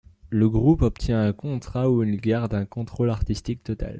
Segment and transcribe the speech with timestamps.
[0.31, 3.89] Le groupe obtient un contrat où il garde un contrôle artistique total.